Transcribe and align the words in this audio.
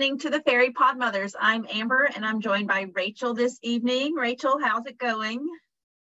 listening 0.00 0.18
to 0.18 0.30
the 0.30 0.40
Fairy 0.44 0.70
Pod 0.70 0.96
Mothers. 0.96 1.36
I'm 1.38 1.66
Amber 1.70 2.08
and 2.16 2.24
I'm 2.24 2.40
joined 2.40 2.66
by 2.66 2.86
Rachel 2.94 3.34
this 3.34 3.58
evening. 3.60 4.14
Rachel, 4.14 4.58
how's 4.58 4.86
it 4.86 4.96
going? 4.96 5.46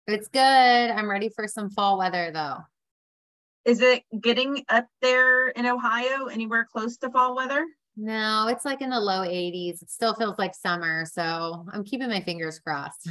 It's 0.07 0.29
good. 0.29 0.40
I'm 0.40 1.11
ready 1.11 1.30
for 1.30 1.48
some 1.48 1.68
fall 1.68 1.98
weather 1.98 2.30
though. 2.32 2.58
Is 3.64 3.80
it 3.80 4.04
getting 4.21 4.64
up 4.68 4.86
there 5.03 5.48
in 5.48 5.66
Ohio 5.66 6.26
anywhere 6.26 6.64
close 6.72 6.96
to 6.98 7.11
fall 7.11 7.34
weather? 7.34 7.66
No, 7.96 8.46
it's 8.46 8.64
like 8.64 8.82
in 8.82 8.90
the 8.90 9.00
low 9.00 9.22
80s. 9.22 9.82
It 9.82 9.90
still 9.90 10.14
feels 10.14 10.39
like 10.39 10.54
summer. 10.54 11.04
So 11.04 11.67
I'm 11.72 11.82
keeping 11.82 12.08
my 12.08 12.21
fingers 12.21 12.61
crossed. 12.61 13.11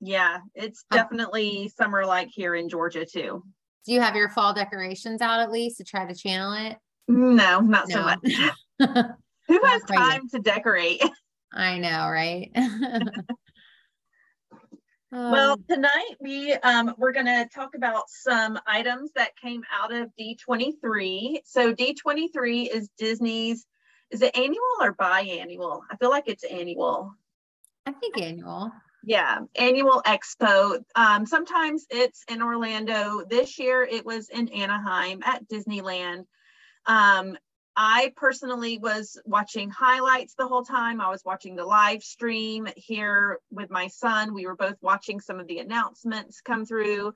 Yeah, 0.00 0.38
it's 0.54 0.84
oh. 0.92 0.96
definitely 0.98 1.68
summer 1.76 2.06
like 2.06 2.28
here 2.30 2.54
in 2.54 2.68
Georgia 2.68 3.04
too. 3.04 3.42
Do 3.86 3.92
you 3.92 4.00
have 4.00 4.14
your 4.14 4.28
fall 4.28 4.54
decorations 4.54 5.20
out 5.20 5.40
at 5.40 5.50
least 5.50 5.78
to 5.78 5.84
try 5.84 6.06
to 6.06 6.14
channel 6.14 6.52
it? 6.52 6.76
No, 7.08 7.58
not 7.58 7.90
so 7.90 8.02
much. 8.02 9.06
Who 9.52 9.60
has 9.62 9.82
crazy. 9.82 10.02
time 10.02 10.28
to 10.30 10.38
decorate? 10.38 11.02
I 11.52 11.78
know, 11.78 12.08
right? 12.08 12.50
Well, 15.12 15.52
Um, 15.52 15.64
tonight 15.68 16.16
we 16.20 16.54
um 16.54 16.94
we're 16.96 17.12
gonna 17.12 17.46
talk 17.54 17.74
about 17.74 18.08
some 18.08 18.58
items 18.66 19.10
that 19.14 19.36
came 19.36 19.62
out 19.70 19.92
of 19.92 20.08
D23. 20.18 21.40
So 21.44 21.74
D23 21.74 22.74
is 22.74 22.88
Disney's, 22.96 23.66
is 24.10 24.22
it 24.22 24.34
annual 24.34 24.62
or 24.80 24.94
biannual? 24.94 25.82
I 25.90 25.96
feel 25.96 26.08
like 26.08 26.28
it's 26.28 26.44
annual. 26.44 27.14
I 27.84 27.92
think 27.92 28.18
annual. 28.18 28.72
Yeah, 29.04 29.40
annual 29.54 30.02
expo. 30.06 30.82
Um, 30.94 31.26
sometimes 31.26 31.86
it's 31.90 32.24
in 32.30 32.40
Orlando. 32.40 33.22
This 33.28 33.58
year 33.58 33.82
it 33.82 34.06
was 34.06 34.30
in 34.30 34.48
Anaheim 34.48 35.20
at 35.26 35.46
Disneyland. 35.46 36.24
Um, 36.86 37.36
I 37.76 38.12
personally 38.16 38.78
was 38.78 39.18
watching 39.24 39.70
highlights 39.70 40.34
the 40.34 40.46
whole 40.46 40.64
time. 40.64 41.00
I 41.00 41.08
was 41.08 41.22
watching 41.24 41.56
the 41.56 41.64
live 41.64 42.02
stream 42.02 42.68
here 42.76 43.38
with 43.50 43.70
my 43.70 43.88
son. 43.88 44.34
We 44.34 44.46
were 44.46 44.56
both 44.56 44.76
watching 44.82 45.20
some 45.20 45.40
of 45.40 45.46
the 45.46 45.58
announcements 45.58 46.40
come 46.42 46.66
through. 46.66 47.14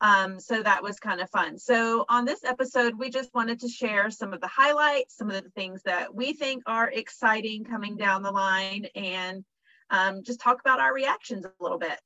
Um, 0.00 0.40
so 0.40 0.60
that 0.60 0.82
was 0.82 0.98
kind 0.98 1.20
of 1.20 1.30
fun. 1.30 1.58
So 1.58 2.04
on 2.08 2.24
this 2.24 2.42
episode, 2.42 2.98
we 2.98 3.08
just 3.08 3.32
wanted 3.32 3.60
to 3.60 3.68
share 3.68 4.10
some 4.10 4.32
of 4.32 4.40
the 4.40 4.48
highlights, 4.48 5.16
some 5.16 5.30
of 5.30 5.44
the 5.44 5.50
things 5.50 5.82
that 5.84 6.12
we 6.12 6.32
think 6.32 6.64
are 6.66 6.90
exciting 6.90 7.62
coming 7.64 7.96
down 7.96 8.24
the 8.24 8.32
line, 8.32 8.86
and 8.96 9.44
um, 9.90 10.24
just 10.24 10.40
talk 10.40 10.58
about 10.58 10.80
our 10.80 10.92
reactions 10.92 11.44
a 11.44 11.52
little 11.60 11.78
bit. 11.78 12.00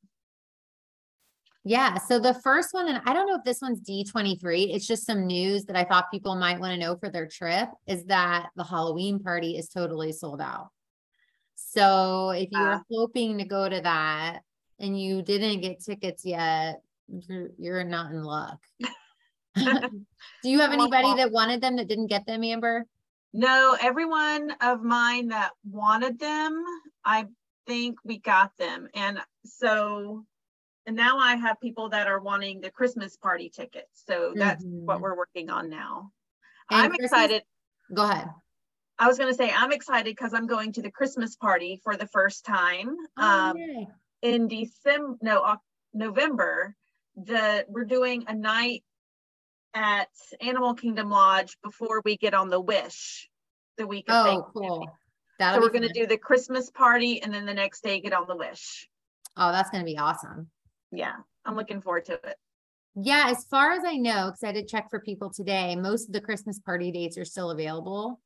Yeah. 1.68 1.98
So 1.98 2.20
the 2.20 2.32
first 2.32 2.72
one, 2.72 2.86
and 2.86 3.00
I 3.06 3.12
don't 3.12 3.26
know 3.26 3.34
if 3.34 3.42
this 3.42 3.60
one's 3.60 3.80
D23, 3.80 4.72
it's 4.72 4.86
just 4.86 5.04
some 5.04 5.26
news 5.26 5.64
that 5.64 5.74
I 5.74 5.82
thought 5.82 6.12
people 6.12 6.36
might 6.36 6.60
want 6.60 6.72
to 6.74 6.78
know 6.78 6.94
for 6.96 7.10
their 7.10 7.26
trip 7.26 7.68
is 7.88 8.04
that 8.04 8.50
the 8.54 8.62
Halloween 8.62 9.18
party 9.18 9.56
is 9.56 9.68
totally 9.68 10.12
sold 10.12 10.40
out. 10.40 10.68
So 11.56 12.30
if 12.30 12.50
you 12.52 12.60
were 12.60 12.74
Ah. 12.74 12.82
hoping 12.88 13.38
to 13.38 13.44
go 13.44 13.68
to 13.68 13.80
that 13.80 14.42
and 14.78 14.96
you 15.00 15.22
didn't 15.22 15.60
get 15.60 15.82
tickets 15.82 16.24
yet, 16.24 16.82
you're, 17.08 17.48
you're 17.58 17.82
not 17.82 18.12
in 18.12 18.22
luck. 18.22 18.60
Do 19.56 19.90
you 20.44 20.60
have 20.60 20.70
anybody 20.70 21.14
that 21.16 21.32
wanted 21.32 21.60
them 21.60 21.74
that 21.78 21.88
didn't 21.88 22.06
get 22.06 22.26
them, 22.26 22.44
Amber? 22.44 22.84
No, 23.32 23.76
everyone 23.82 24.52
of 24.60 24.84
mine 24.84 25.28
that 25.28 25.50
wanted 25.68 26.20
them, 26.20 26.62
I 27.04 27.26
think 27.66 27.98
we 28.04 28.18
got 28.18 28.56
them. 28.56 28.86
And 28.94 29.18
so, 29.44 30.24
and 30.86 30.94
now 30.96 31.18
I 31.18 31.34
have 31.36 31.60
people 31.60 31.88
that 31.90 32.06
are 32.06 32.20
wanting 32.20 32.60
the 32.60 32.70
Christmas 32.70 33.16
party 33.16 33.50
tickets. 33.50 34.02
So 34.06 34.32
that's 34.34 34.64
what 34.64 34.98
Mhm. 34.98 35.00
we're 35.00 35.16
working 35.16 35.50
on 35.50 35.68
now. 35.68 36.12
And 36.70 36.80
I'm 36.80 36.90
Christmas- 36.90 37.10
excited. 37.12 37.42
Go 37.92 38.02
ahead. 38.04 38.28
I 38.98 39.08
was 39.08 39.18
going 39.18 39.30
to 39.30 39.36
say, 39.36 39.52
I'm 39.52 39.72
excited 39.72 40.06
because 40.16 40.32
I'm 40.32 40.46
going 40.46 40.72
to 40.72 40.82
the 40.82 40.90
Christmas 40.90 41.36
party 41.36 41.76
for 41.82 41.96
the 41.96 42.06
first 42.06 42.44
time. 42.46 42.96
Oh, 43.18 43.22
Um, 43.50 43.56
yay. 43.58 43.88
in 44.22 44.48
December, 44.48 45.18
no, 45.20 45.58
November, 45.92 46.74
the, 47.16 47.66
we're 47.68 47.84
doing 47.84 48.24
a 48.28 48.34
night 48.34 48.84
at 49.74 50.08
Animal 50.40 50.74
Kingdom 50.74 51.10
Lodge 51.10 51.58
before 51.62 52.00
we 52.04 52.16
get 52.16 52.32
on 52.32 52.48
the 52.48 52.60
Wish 52.60 53.28
the 53.76 53.86
week 53.86 54.08
of 54.08 54.26
Oh, 54.26 54.50
cool. 54.54 54.84
So 54.86 54.92
That'll 55.38 55.60
we're 55.60 55.68
gonna 55.70 55.92
do 55.92 56.06
the 56.06 56.16
Christmas 56.16 56.70
party 56.70 57.20
and 57.22 57.34
then 57.34 57.44
the 57.44 57.52
next 57.52 57.82
day 57.82 58.00
get 58.00 58.14
on 58.14 58.26
the 58.26 58.36
Wish. 58.36 58.88
Oh, 59.36 59.52
that's 59.52 59.68
going 59.68 59.82
to 59.82 59.90
be 59.90 59.98
awesome. 59.98 60.50
Yeah, 60.92 61.16
I'm 61.44 61.56
looking 61.56 61.80
forward 61.80 62.04
to 62.06 62.14
it. 62.14 62.36
Yeah, 62.94 63.26
as 63.28 63.44
far 63.44 63.72
as 63.72 63.84
I 63.84 63.96
know, 63.96 64.26
because 64.30 64.42
I 64.44 64.52
did 64.52 64.68
check 64.68 64.88
for 64.90 65.00
people 65.00 65.30
today, 65.30 65.76
most 65.76 66.06
of 66.08 66.12
the 66.14 66.20
Christmas 66.20 66.58
party 66.60 66.90
dates 66.90 67.18
are 67.18 67.24
still 67.26 67.50
available. 67.50 68.20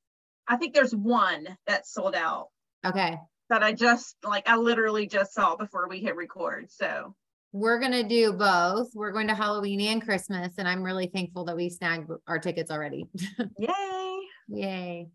I 0.47 0.56
think 0.56 0.75
there's 0.75 0.94
one 0.94 1.56
that's 1.66 1.93
sold 1.93 2.15
out 2.15 2.48
Okay. 2.87 3.16
that 3.48 3.62
I 3.62 3.72
just, 3.72 4.16
like, 4.25 4.48
I 4.48 4.56
literally 4.56 5.06
just 5.06 5.34
saw 5.34 5.56
before 5.56 5.88
we 5.88 6.00
hit 6.00 6.15
record, 6.16 6.71
so. 6.71 7.15
We're 7.53 7.81
going 7.81 7.93
to 7.93 8.04
do 8.04 8.32
both. 8.32 8.91
We're 8.94 9.10
going 9.10 9.27
to 9.27 9.34
Halloween 9.34 9.81
and 9.81 10.00
Christmas, 10.00 10.53
and 10.56 10.69
I'm 10.69 10.84
really 10.84 11.09
thankful 11.09 11.44
that 11.47 11.56
we 11.56 11.69
snagged 11.69 12.09
our 12.28 12.38
tickets 12.38 12.71
already. 12.71 13.06
Yay! 13.59 14.19
Yay. 14.48 15.09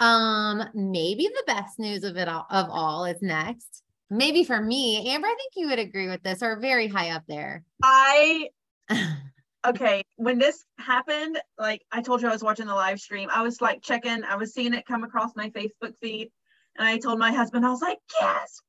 Um, 0.00 0.62
maybe 0.74 1.26
the 1.28 1.44
best 1.46 1.78
news 1.78 2.04
of 2.04 2.18
it 2.18 2.28
all 2.28 2.46
of 2.50 2.68
all 2.68 3.06
is 3.06 3.22
next. 3.22 3.82
Maybe 4.10 4.44
for 4.44 4.60
me, 4.60 5.08
Amber, 5.10 5.26
I 5.26 5.34
think 5.36 5.52
you 5.56 5.68
would 5.68 5.78
agree 5.78 6.08
with 6.08 6.22
this, 6.22 6.42
or 6.42 6.56
very 6.60 6.86
high 6.86 7.10
up 7.10 7.24
there. 7.26 7.64
I, 7.82 8.50
okay, 9.66 10.04
when 10.14 10.38
this 10.38 10.64
happened, 10.78 11.40
like, 11.58 11.82
I 11.90 12.02
told 12.02 12.22
you 12.22 12.28
I 12.28 12.32
was 12.32 12.42
watching 12.42 12.66
the 12.66 12.74
live 12.74 13.00
stream, 13.00 13.28
I 13.32 13.42
was 13.42 13.60
like 13.60 13.82
checking, 13.82 14.22
I 14.22 14.36
was 14.36 14.54
seeing 14.54 14.74
it 14.74 14.86
come 14.86 15.02
across 15.02 15.32
my 15.34 15.50
Facebook 15.50 15.94
feed. 16.00 16.30
And 16.78 16.86
I 16.86 16.98
told 16.98 17.18
my 17.18 17.32
husband, 17.32 17.66
I 17.66 17.70
was 17.70 17.80
like, 17.80 17.98
yes. 18.20 18.60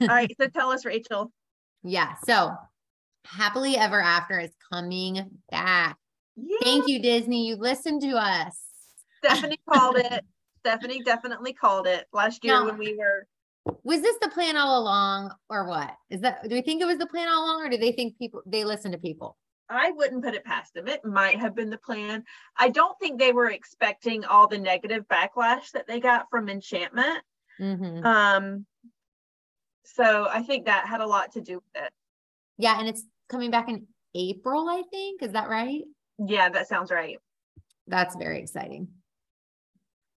All 0.00 0.08
right, 0.08 0.34
so 0.38 0.48
tell 0.48 0.70
us, 0.70 0.84
Rachel. 0.84 1.32
yeah. 1.82 2.14
So 2.26 2.52
happily 3.24 3.76
ever 3.76 4.00
after 4.00 4.38
is 4.40 4.50
coming 4.72 5.30
back. 5.50 5.96
Yeah. 6.36 6.58
Thank 6.62 6.88
you, 6.88 7.00
Disney. 7.00 7.46
You 7.46 7.56
listened 7.56 8.02
to 8.02 8.16
us. 8.16 8.60
Stephanie 9.24 9.60
called 9.68 9.96
it. 9.96 10.24
Stephanie 10.60 11.02
definitely 11.02 11.52
called 11.52 11.86
it 11.86 12.06
last 12.12 12.44
year 12.44 12.58
No. 12.58 12.66
when 12.66 12.78
we 12.78 12.96
were 12.96 13.26
Was 13.82 14.02
this 14.02 14.16
the 14.20 14.28
plan 14.28 14.56
all 14.56 14.80
along 14.80 15.32
or 15.48 15.66
what? 15.66 15.94
Is 16.10 16.20
that 16.20 16.48
do 16.48 16.54
we 16.54 16.62
think 16.62 16.82
it 16.82 16.86
was 16.86 16.98
the 16.98 17.06
plan 17.06 17.28
all 17.28 17.44
along 17.44 17.64
or 17.66 17.68
do 17.68 17.78
they 17.78 17.92
think 17.92 18.18
people 18.18 18.42
they 18.46 18.64
listen 18.64 18.92
to 18.92 18.98
people? 18.98 19.36
I 19.68 19.90
wouldn't 19.92 20.22
put 20.22 20.34
it 20.34 20.44
past 20.44 20.74
them. 20.74 20.86
It 20.86 21.04
might 21.04 21.40
have 21.40 21.56
been 21.56 21.70
the 21.70 21.78
plan. 21.78 22.22
I 22.56 22.68
don't 22.68 22.96
think 23.00 23.18
they 23.18 23.32
were 23.32 23.50
expecting 23.50 24.24
all 24.24 24.46
the 24.46 24.58
negative 24.58 25.08
backlash 25.08 25.72
that 25.72 25.88
they 25.88 25.98
got 25.98 26.26
from 26.30 26.48
enchantment. 26.48 27.20
Mhm. 27.60 28.04
Um 28.04 28.66
so 29.84 30.28
I 30.30 30.42
think 30.42 30.66
that 30.66 30.86
had 30.86 31.00
a 31.00 31.06
lot 31.06 31.32
to 31.32 31.40
do 31.40 31.54
with 31.56 31.82
it. 31.84 31.92
Yeah, 32.58 32.78
and 32.78 32.88
it's 32.88 33.04
coming 33.28 33.50
back 33.50 33.68
in 33.68 33.86
April, 34.14 34.68
I 34.68 34.82
think. 34.90 35.22
Is 35.22 35.32
that 35.32 35.48
right? 35.48 35.82
Yeah, 36.18 36.48
that 36.48 36.68
sounds 36.68 36.90
right. 36.90 37.18
That's 37.86 38.16
very 38.16 38.40
exciting. 38.40 38.88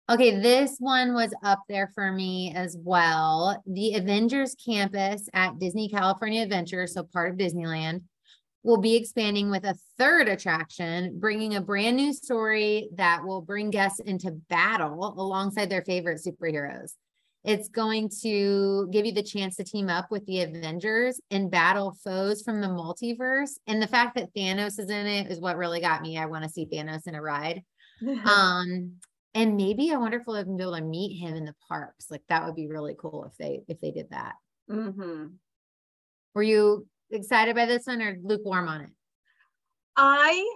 Okay, 0.08 0.38
this 0.38 0.76
one 0.78 1.14
was 1.14 1.34
up 1.42 1.62
there 1.68 1.90
for 1.92 2.12
me 2.12 2.52
as 2.54 2.76
well. 2.78 3.60
The 3.66 3.94
Avengers 3.94 4.54
campus 4.64 5.28
at 5.34 5.58
Disney 5.58 5.88
California 5.88 6.42
Adventure, 6.42 6.86
so 6.86 7.02
part 7.02 7.32
of 7.32 7.36
Disneyland, 7.36 8.02
will 8.62 8.78
be 8.78 8.94
expanding 8.94 9.50
with 9.50 9.64
a 9.64 9.74
third 9.98 10.28
attraction, 10.28 11.18
bringing 11.18 11.56
a 11.56 11.60
brand 11.60 11.96
new 11.96 12.12
story 12.12 12.88
that 12.94 13.24
will 13.24 13.40
bring 13.40 13.70
guests 13.70 13.98
into 13.98 14.30
battle 14.48 15.14
alongside 15.18 15.70
their 15.70 15.82
favorite 15.82 16.20
superheroes. 16.24 16.92
It's 17.42 17.68
going 17.68 18.08
to 18.22 18.88
give 18.92 19.06
you 19.06 19.12
the 19.12 19.22
chance 19.24 19.56
to 19.56 19.64
team 19.64 19.88
up 19.88 20.12
with 20.12 20.24
the 20.26 20.42
Avengers 20.42 21.20
and 21.32 21.50
battle 21.50 21.96
foes 22.04 22.42
from 22.42 22.60
the 22.60 22.68
multiverse. 22.68 23.52
And 23.66 23.82
the 23.82 23.86
fact 23.88 24.14
that 24.16 24.34
Thanos 24.34 24.78
is 24.78 24.90
in 24.90 25.06
it 25.06 25.32
is 25.32 25.40
what 25.40 25.56
really 25.56 25.80
got 25.80 26.02
me. 26.02 26.16
I 26.16 26.26
want 26.26 26.44
to 26.44 26.50
see 26.50 26.66
Thanos 26.66 27.08
in 27.08 27.16
a 27.16 27.22
ride. 27.22 27.64
Um, 28.26 28.96
and 29.36 29.56
maybe 29.56 29.92
I 29.92 29.96
wonder 29.96 30.18
if 30.18 30.26
we'll 30.26 30.40
even 30.40 30.56
be 30.56 30.62
able 30.62 30.76
to 30.76 30.82
meet 30.82 31.18
him 31.18 31.34
in 31.34 31.44
the 31.44 31.54
parks. 31.68 32.10
Like 32.10 32.22
that 32.28 32.44
would 32.44 32.56
be 32.56 32.66
really 32.66 32.96
cool 32.98 33.24
if 33.24 33.36
they 33.36 33.60
if 33.68 33.80
they 33.80 33.90
did 33.90 34.10
that. 34.10 34.34
Mm-hmm. 34.70 35.26
Were 36.34 36.42
you 36.42 36.86
excited 37.10 37.54
by 37.54 37.66
this 37.66 37.86
one 37.86 38.02
or 38.02 38.16
lukewarm 38.22 38.66
on 38.66 38.80
it? 38.80 38.90
I 39.94 40.54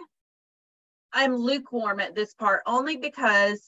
I'm 1.13 1.37
lukewarm 1.37 2.01
at 2.01 2.15
this 2.15 2.33
part 2.35 2.63
only 2.67 2.97
because 2.97 3.61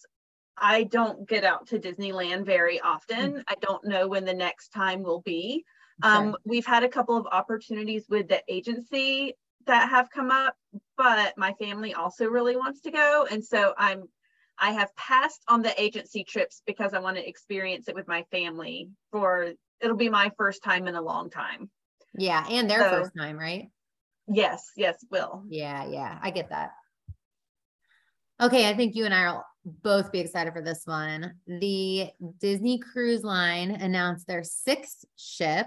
I 0.57 0.85
don't 0.85 1.29
get 1.29 1.45
out 1.45 1.67
to 1.69 1.79
Disneyland 1.79 2.47
very 2.47 2.81
often. 2.81 3.45
I 3.49 3.55
don't 3.61 3.85
know 3.85 4.09
when 4.09 4.25
the 4.25 4.35
next 4.35 4.69
time 4.69 5.03
will 5.03 5.21
be. 5.21 5.65
Um, 6.03 6.37
we've 6.45 6.67
had 6.67 6.85
a 6.85 6.89
couple 6.89 7.17
of 7.17 7.27
opportunities 7.27 8.07
with 8.09 8.29
the 8.29 8.43
agency 8.49 9.35
that 9.67 9.89
have 9.89 10.11
come 10.11 10.31
up, 10.31 10.55
but 10.97 11.37
my 11.37 11.53
family 11.55 11.95
also 11.95 12.27
really 12.27 12.57
wants 12.57 12.81
to 12.83 12.91
go. 12.91 13.27
And 13.31 13.45
so 13.45 13.75
I'm, 13.79 14.09
I 14.63 14.71
have 14.71 14.95
passed 14.95 15.43
on 15.49 15.63
the 15.63 15.83
agency 15.83 16.23
trips 16.23 16.63
because 16.67 16.95
I 16.95 17.01
want 17.01 17.17
to 17.17 17.29
experience 17.29 17.89
it 17.89 17.97
with 17.97 18.07
my 18.07 18.25
family 18.31 18.91
for, 19.11 19.51
it'll 19.81 19.97
be 19.97 20.09
my 20.09 20.31
first 20.39 20.63
time 20.63 20.87
in 20.87 20.95
a 20.95 21.03
long 21.03 21.31
time. 21.31 21.69
yeah, 22.15 22.47
and 22.49 22.71
their 22.71 22.81
So- 22.81 22.91
first 22.91 23.13
time, 23.19 23.37
right? 23.39 23.71
Yes, 24.29 24.71
yes, 24.77 25.05
will. 25.11 25.43
Yeah, 25.49 25.85
yeah, 25.89 26.19
I 26.23 26.31
get 26.31 26.51
that. 26.51 26.71
Okay, 28.41 28.69
I 28.69 28.75
think 28.75 28.95
you 28.95 29.05
and 29.05 29.13
I 29.13 29.33
will 29.33 29.45
both 29.65 30.13
be 30.13 30.21
excited 30.21 30.53
for 30.53 30.63
this 30.63 30.83
one. 30.87 31.35
The 31.47 32.11
Disney 32.39 32.79
Cruise 32.79 33.25
Line 33.25 33.73
announced 33.73 34.29
their 34.29 34.45
sixth 34.45 35.05
ship, 35.17 35.67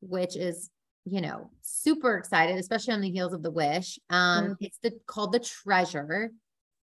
which 0.00 0.36
is, 0.36 0.70
you 1.04 1.20
know, 1.20 1.50
super 1.62 2.16
excited, 2.16 2.56
especially 2.58 2.94
on 2.94 3.00
the 3.00 3.10
heels 3.10 3.32
of 3.32 3.42
the 3.44 3.50
Wish. 3.52 4.00
Um, 4.10 4.44
mm-hmm. 4.44 4.52
It's 4.60 4.78
the 4.82 4.98
called 5.06 5.32
the 5.32 5.40
Treasure. 5.40 6.32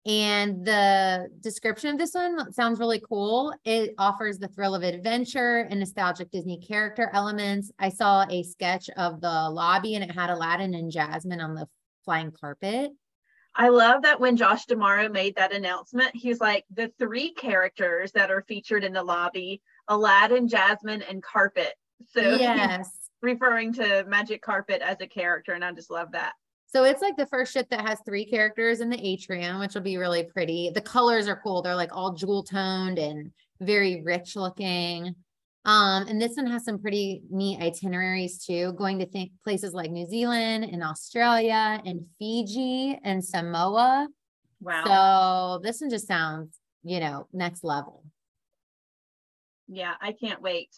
And 0.07 0.65
the 0.65 1.27
description 1.41 1.89
of 1.91 1.97
this 1.97 2.13
one 2.13 2.53
sounds 2.53 2.79
really 2.79 3.01
cool. 3.01 3.53
It 3.65 3.93
offers 3.97 4.39
the 4.39 4.47
thrill 4.47 4.73
of 4.73 4.81
adventure 4.81 5.67
and 5.69 5.81
nostalgic 5.81 6.31
Disney 6.31 6.59
character 6.59 7.11
elements. 7.13 7.73
I 7.77 7.89
saw 7.89 8.25
a 8.29 8.41
sketch 8.43 8.89
of 8.91 9.19
the 9.19 9.49
lobby 9.49 9.95
and 9.95 10.03
it 10.05 10.11
had 10.11 10.29
Aladdin 10.29 10.73
and 10.75 10.89
Jasmine 10.89 11.41
on 11.41 11.55
the 11.55 11.67
flying 12.05 12.31
carpet. 12.31 12.91
I 13.53 13.67
love 13.67 14.03
that 14.03 14.21
when 14.21 14.37
Josh 14.37 14.65
D'Amaro 14.65 15.11
made 15.11 15.35
that 15.35 15.51
announcement, 15.51 16.11
he's 16.15 16.39
like 16.39 16.63
the 16.73 16.89
three 16.97 17.33
characters 17.33 18.13
that 18.13 18.31
are 18.31 18.45
featured 18.47 18.85
in 18.85 18.93
the 18.93 19.03
lobby, 19.03 19.61
Aladdin, 19.89 20.47
Jasmine, 20.47 21.01
and 21.01 21.21
Carpet. 21.21 21.73
So 22.13 22.21
yes, 22.39 22.89
referring 23.21 23.73
to 23.73 24.05
Magic 24.07 24.41
Carpet 24.41 24.81
as 24.81 24.97
a 25.01 25.07
character, 25.07 25.53
and 25.53 25.65
I 25.65 25.71
just 25.73 25.91
love 25.91 26.13
that. 26.13 26.33
So 26.67 26.83
it's 26.83 27.01
like 27.01 27.15
the 27.15 27.27
first 27.27 27.53
ship 27.53 27.67
that 27.69 27.87
has 27.87 27.99
three 28.05 28.25
characters 28.25 28.81
in 28.81 28.89
the 28.89 28.99
atrium, 28.99 29.59
which 29.59 29.73
will 29.73 29.81
be 29.81 29.97
really 29.97 30.23
pretty. 30.23 30.69
The 30.69 30.81
colors 30.81 31.27
are 31.27 31.39
cool. 31.41 31.61
They're 31.61 31.75
like 31.75 31.95
all 31.95 32.13
jewel 32.13 32.43
toned 32.43 32.99
and 32.99 33.31
very 33.61 34.01
rich 34.01 34.35
looking. 34.35 35.15
Um, 35.63 36.07
and 36.07 36.21
this 36.21 36.35
one 36.35 36.47
has 36.47 36.65
some 36.65 36.79
pretty 36.79 37.23
neat 37.29 37.61
itineraries 37.61 38.45
too, 38.45 38.73
going 38.73 38.99
to 38.99 39.05
think 39.05 39.31
places 39.43 39.73
like 39.73 39.91
New 39.91 40.05
Zealand 40.05 40.65
and 40.65 40.83
Australia 40.83 41.81
and 41.85 42.05
Fiji 42.19 42.99
and 43.03 43.23
Samoa. 43.23 44.07
Wow. 44.61 44.83
So 44.85 45.61
this 45.63 45.81
one 45.81 45.89
just 45.89 46.07
sounds, 46.07 46.57
you 46.83 46.99
know, 46.99 47.27
next 47.31 47.63
level. 47.63 48.03
Yeah, 49.67 49.93
I 50.01 50.11
can't 50.13 50.41
wait. 50.41 50.69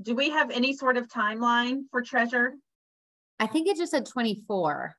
Do 0.00 0.14
we 0.14 0.30
have 0.30 0.50
any 0.50 0.74
sort 0.74 0.96
of 0.96 1.08
timeline 1.08 1.82
for 1.90 2.02
treasure? 2.02 2.54
I 3.38 3.46
think 3.46 3.68
it 3.68 3.76
just 3.76 3.92
said 3.92 4.06
24. 4.06 4.96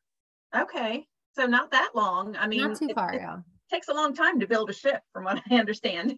Okay. 0.56 1.08
So 1.36 1.46
not 1.46 1.72
that 1.72 1.92
long. 1.96 2.36
I 2.36 2.48
mean, 2.48 2.62
not 2.62 2.78
too 2.78 2.90
far, 2.94 3.14
it, 3.14 3.22
yeah. 3.22 3.38
Takes 3.72 3.88
a 3.88 3.94
long 3.94 4.14
time 4.14 4.40
to 4.40 4.48
build 4.48 4.70
a 4.70 4.74
ship, 4.74 5.02
from 5.14 5.24
what 5.24 5.42
I 5.52 5.56
understand. 5.56 6.16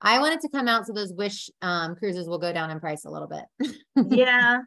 I 0.00 0.18
want 0.18 0.34
it 0.34 0.40
to 0.42 0.48
come 0.50 0.68
out 0.68 0.86
so 0.86 0.92
those 0.92 1.12
wish 1.12 1.48
um, 1.62 1.96
cruises 1.96 2.28
will 2.28 2.38
go 2.38 2.52
down 2.52 2.70
in 2.70 2.78
price 2.78 3.04
a 3.04 3.10
little 3.10 3.28
bit. 3.28 3.76
yeah. 4.10 4.58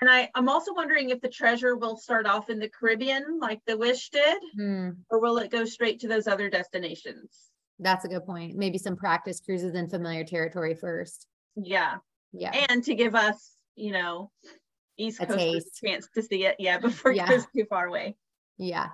And 0.00 0.10
I, 0.10 0.28
I'm 0.34 0.48
also 0.48 0.74
wondering 0.74 1.10
if 1.10 1.20
the 1.20 1.28
treasure 1.28 1.76
will 1.76 1.96
start 1.96 2.26
off 2.26 2.50
in 2.50 2.58
the 2.58 2.68
Caribbean 2.68 3.38
like 3.40 3.60
the 3.66 3.76
Wish 3.76 4.10
did, 4.10 4.38
hmm. 4.54 4.90
or 5.10 5.20
will 5.20 5.38
it 5.38 5.50
go 5.50 5.64
straight 5.64 6.00
to 6.00 6.08
those 6.08 6.28
other 6.28 6.50
destinations? 6.50 7.48
That's 7.80 8.04
a 8.04 8.08
good 8.08 8.26
point. 8.26 8.56
Maybe 8.56 8.78
some 8.78 8.96
practice 8.96 9.40
cruises 9.40 9.74
in 9.74 9.88
familiar 9.88 10.24
territory 10.24 10.74
first. 10.74 11.26
Yeah. 11.56 11.96
Yeah. 12.32 12.66
And 12.68 12.84
to 12.84 12.94
give 12.94 13.14
us, 13.14 13.52
you 13.74 13.92
know, 13.92 14.30
East 14.98 15.20
Coast 15.20 15.80
chance 15.82 16.08
to 16.14 16.22
see 16.22 16.44
it. 16.44 16.56
Yeah, 16.58 16.78
before 16.88 17.12
yeah. 17.12 17.24
it 17.24 17.28
goes 17.28 17.46
too 17.54 17.64
far 17.64 17.86
away. 17.86 18.16
Yeah. 18.58 18.88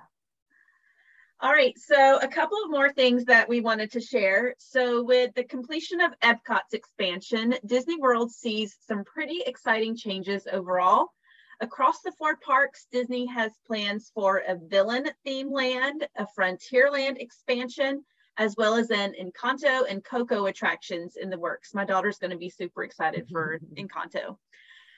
All 1.41 1.51
right, 1.51 1.77
so 1.77 2.17
a 2.19 2.27
couple 2.29 2.57
of 2.63 2.71
more 2.71 2.93
things 2.93 3.25
that 3.25 3.49
we 3.49 3.59
wanted 3.59 3.91
to 3.91 3.99
share. 3.99 4.55
So 4.57 5.03
with 5.03 5.33
the 5.35 5.43
completion 5.43 5.99
of 5.99 6.17
Epcot's 6.21 6.73
expansion, 6.73 7.55
Disney 7.65 7.97
World 7.97 8.31
sees 8.31 8.77
some 8.87 9.03
pretty 9.03 9.41
exciting 9.45 9.97
changes 9.97 10.47
overall. 10.49 11.09
Across 11.59 12.01
the 12.01 12.13
four 12.13 12.37
parks, 12.37 12.87
Disney 12.89 13.25
has 13.27 13.51
plans 13.67 14.11
for 14.13 14.43
a 14.47 14.55
villain 14.55 15.09
theme 15.25 15.51
land, 15.51 16.07
a 16.17 16.25
Frontierland 16.37 17.17
expansion, 17.17 18.05
as 18.37 18.55
well 18.57 18.75
as 18.75 18.89
an 18.89 19.13
Encanto 19.19 19.83
and 19.89 20.03
Coco 20.03 20.45
attractions 20.45 21.17
in 21.17 21.29
the 21.29 21.37
works. 21.37 21.73
My 21.73 21.85
daughter's 21.85 22.17
gonna 22.17 22.37
be 22.37 22.49
super 22.49 22.83
excited 22.83 23.27
for 23.29 23.59
Encanto. 23.77 24.37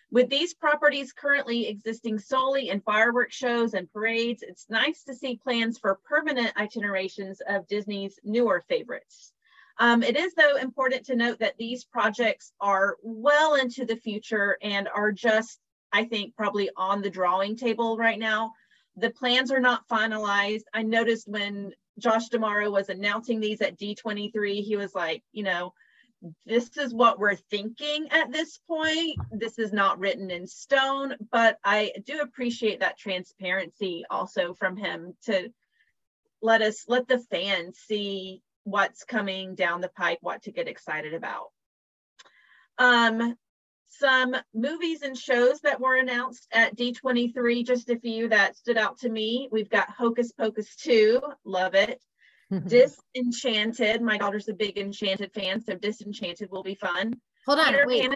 With 0.09 0.30
these 0.30 0.54
properties 0.54 1.12
currently 1.12 1.68
existing 1.68 2.19
solely 2.19 2.69
in 2.69 2.80
fireworks 2.81 3.36
shows 3.36 3.74
and 3.74 3.92
parades, 3.92 4.42
it's 4.42 4.69
nice 4.69 5.04
to 5.04 5.13
see 5.13 5.36
plans 5.36 5.77
for 5.77 6.00
permanent 6.06 6.54
itinerations 6.56 7.42
of 7.48 7.68
Disney's 7.68 8.18
newer 8.24 8.63
favorites. 8.69 9.33
Um, 9.80 10.04
it 10.04 10.15
is, 10.15 10.33
though, 10.33 10.56
important 10.56 11.06
to 11.07 11.15
note 11.15 11.39
that 11.39 11.57
these 11.57 11.83
projects 11.83 12.54
are 12.62 12.98
well 13.04 13.56
into 13.56 13.86
the 13.86 13.98
future 13.98 14.57
and 14.62 14.88
are 14.88 15.12
just, 15.12 15.59
I 15.92 16.06
think, 16.06 16.36
probably 16.36 16.69
on 16.77 17.01
the 17.01 17.09
drawing 17.09 17.57
table 17.57 17.98
right 17.98 18.18
now. 18.18 18.54
The 18.95 19.12
plans 19.12 19.51
are 19.51 19.59
not 19.59 19.88
finalized. 19.89 20.63
I 20.74 20.83
noticed 20.83 21.27
when 21.27 21.74
Josh 22.00 22.30
D'Amaro 22.30 22.71
was 22.71 22.89
announcing 22.89 23.39
these 23.39 23.62
at 23.62 23.77
D23, 23.77 24.63
he 24.63 24.77
was 24.77 24.95
like, 24.95 25.21
you 25.31 25.44
know, 25.44 25.74
this 26.46 26.75
is 26.78 26.94
what 26.94 27.19
we're 27.19 27.36
thinking 27.36 28.08
at 28.12 28.31
this 28.31 28.60
point. 28.68 29.18
This 29.31 29.60
is 29.60 29.72
not 29.72 30.00
written 30.00 30.31
in 30.31 30.48
stone, 30.48 31.16
but 31.31 31.58
I 31.64 31.94
do 32.06 32.22
appreciate 32.22 32.80
that 32.80 32.98
transparency 32.98 34.04
also 34.10 34.54
from 34.54 34.78
him 34.78 35.16
to 35.25 35.50
let 36.42 36.62
us 36.62 36.86
let 36.88 37.08
the 37.08 37.19
fans 37.19 37.78
see 37.78 38.42
what's 38.64 39.04
coming 39.04 39.56
down 39.56 39.81
the 39.81 39.90
pipe, 39.90 40.19
what 40.22 40.44
to 40.44 40.52
get 40.52 40.68
excited 40.68 41.14
about. 41.14 41.48
Um, 42.78 43.36
some 43.88 44.36
movies 44.54 45.02
and 45.02 45.18
shows 45.18 45.62
that 45.62 45.80
were 45.80 45.96
announced 45.96 46.48
at 46.52 46.75
D23, 46.75 47.66
just 47.66 47.90
a 47.90 48.00
few 48.00 48.30
that 48.30 48.58
stood 48.58 48.78
out 48.78 49.00
to 49.00 49.10
me. 49.10 49.48
We've 49.52 49.69
got 49.69 49.90
Hocus 49.90 50.31
Pocus 50.31 50.75
2, 50.75 51.22
love 51.46 51.74
it. 51.74 52.02
Disenchanted. 52.51 54.01
My 54.01 54.17
daughter's 54.17 54.47
a 54.47 54.53
big 54.53 54.77
Enchanted 54.77 55.33
fan, 55.33 55.61
so 55.61 55.75
Disenchanted 55.75 56.49
will 56.51 56.63
be 56.63 56.75
fun. 56.75 57.13
Hold 57.45 57.59
on, 57.59 57.67
Peter 57.67 57.85
wait. 57.88 58.09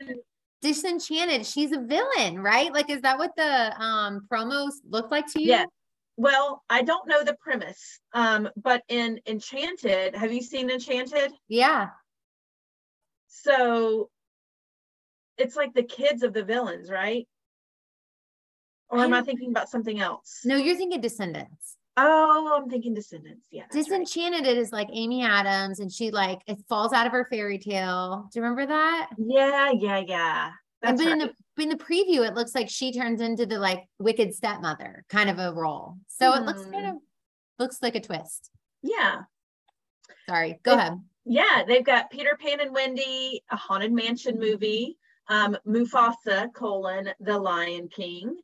Disenchanted. 0.61 1.45
She's 1.45 1.71
a 1.71 1.79
villain, 1.79 2.41
right? 2.41 2.71
Like, 2.71 2.89
is 2.89 3.01
that 3.01 3.17
what 3.17 3.31
the 3.35 3.81
um 3.81 4.27
promos 4.31 4.73
look 4.87 5.11
like 5.11 5.27
to 5.33 5.41
you? 5.41 5.49
Yeah. 5.49 5.65
Well, 6.17 6.63
I 6.69 6.83
don't 6.83 7.07
know 7.07 7.23
the 7.23 7.35
premise, 7.41 7.99
um, 8.13 8.49
but 8.55 8.83
in 8.89 9.19
Enchanted, 9.25 10.15
have 10.15 10.31
you 10.31 10.41
seen 10.41 10.69
Enchanted? 10.69 11.31
Yeah. 11.47 11.87
So 13.27 14.09
it's 15.38 15.55
like 15.55 15.73
the 15.73 15.83
kids 15.83 16.21
of 16.21 16.33
the 16.33 16.43
villains, 16.43 16.91
right? 16.91 17.27
Or 18.89 19.00
am 19.00 19.13
I 19.13 19.21
thinking 19.21 19.50
about 19.50 19.69
something 19.69 20.00
else? 20.00 20.41
No, 20.43 20.57
you're 20.57 20.75
thinking 20.75 21.00
Descendants. 21.00 21.77
Oh, 21.98 22.57
I'm 22.57 22.69
thinking 22.69 22.93
Descendants. 22.93 23.48
Yeah. 23.51 23.63
Disenchanted 23.71 24.45
right. 24.45 24.57
is 24.57 24.71
like 24.71 24.88
Amy 24.91 25.24
Adams 25.24 25.79
and 25.79 25.91
she 25.91 26.10
like 26.10 26.39
it 26.48 26.57
falls 26.69 26.93
out 26.93 27.05
of 27.05 27.12
her 27.12 27.25
fairy 27.25 27.57
tale. 27.57 28.29
Do 28.31 28.39
you 28.39 28.43
remember 28.43 28.65
that? 28.65 29.10
Yeah, 29.17 29.71
yeah, 29.71 29.98
yeah. 29.98 30.51
That's 30.81 31.01
but 31.01 31.10
right. 31.10 31.13
in 31.13 31.19
the 31.19 31.62
in 31.62 31.69
the 31.69 31.75
preview, 31.75 32.27
it 32.27 32.33
looks 32.33 32.55
like 32.55 32.69
she 32.69 32.91
turns 32.91 33.21
into 33.21 33.45
the 33.45 33.60
like 33.60 33.83
wicked 34.00 34.33
stepmother 34.33 35.03
kind 35.10 35.29
of 35.29 35.38
a 35.38 35.53
role. 35.53 35.98
So 36.07 36.33
it 36.33 36.43
looks 36.43 36.63
kind 36.63 36.88
of 36.88 36.91
hmm. 36.93 36.98
looks 37.60 37.79
like 37.81 37.95
a 37.95 38.00
twist. 38.00 38.50
Yeah. 38.81 39.24
Sorry, 40.27 40.60
go 40.63 40.74
ahead. 40.74 41.00
Yeah, 41.25 41.63
they've 41.67 41.86
got 41.86 42.10
Peter 42.10 42.38
Pan 42.41 42.62
and 42.62 42.74
Wendy, 42.74 43.43
a 43.51 43.55
haunted 43.55 43.91
mansion 43.91 44.39
movie, 44.39 44.98
um, 45.27 45.55
Mufasa 45.67 46.51
colon 46.53 47.10
the 47.19 47.38
Lion 47.38 47.88
King, 47.89 48.36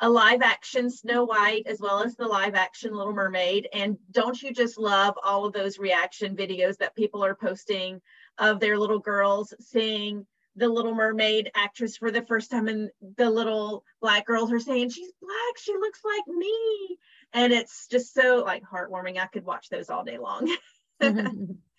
a 0.00 0.08
live 0.08 0.42
action 0.42 0.90
Snow 0.90 1.24
White 1.24 1.66
as 1.66 1.80
well 1.80 2.02
as 2.02 2.16
the 2.16 2.26
live 2.26 2.54
action 2.54 2.94
Little 2.94 3.12
Mermaid. 3.12 3.68
And 3.72 3.98
don't 4.10 4.40
you 4.42 4.52
just 4.52 4.78
love 4.78 5.14
all 5.22 5.44
of 5.44 5.52
those 5.52 5.78
reaction 5.78 6.36
videos 6.36 6.76
that 6.78 6.96
people 6.96 7.24
are 7.24 7.34
posting 7.34 8.00
of 8.38 8.60
their 8.60 8.78
little 8.78 8.98
girls 8.98 9.54
seeing 9.60 10.26
the 10.56 10.68
Little 10.68 10.94
Mermaid 10.94 11.50
actress 11.54 11.96
for 11.96 12.10
the 12.10 12.22
first 12.22 12.50
time, 12.50 12.68
and 12.68 12.90
the 13.16 13.30
little 13.30 13.84
black 14.02 14.26
girls 14.26 14.52
are 14.52 14.60
saying, 14.60 14.90
She's 14.90 15.12
black, 15.20 15.58
she 15.58 15.72
looks 15.72 16.00
like 16.04 16.36
me. 16.36 16.98
And 17.32 17.52
it's 17.52 17.86
just 17.88 18.12
so 18.12 18.42
like 18.44 18.62
heartwarming. 18.62 19.18
I 19.18 19.26
could 19.26 19.44
watch 19.44 19.68
those 19.70 19.88
all 19.88 20.04
day 20.04 20.18
long. 20.18 20.54